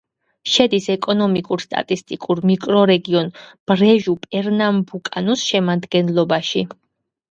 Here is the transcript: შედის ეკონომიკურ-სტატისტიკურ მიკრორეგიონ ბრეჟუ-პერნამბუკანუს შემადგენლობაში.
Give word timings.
შედის 0.53 0.87
ეკონომიკურ-სტატისტიკურ 0.93 2.43
მიკრორეგიონ 2.53 3.31
ბრეჟუ-პერნამბუკანუს 3.37 5.49
შემადგენლობაში. 5.55 6.71